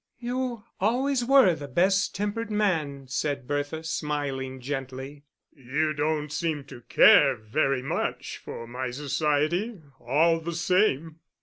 [0.17, 5.25] "You always were the best tempered man," said Bertha, smiling gently.
[5.53, 11.19] "You don't seem to care very much for my society, all the same."